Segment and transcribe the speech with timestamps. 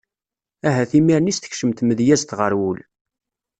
[0.67, 2.79] Ahat imir-nni i s-tekcem tmedyazt ɣer wul.